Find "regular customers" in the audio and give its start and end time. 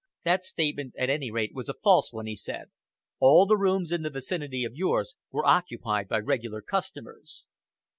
6.21-7.43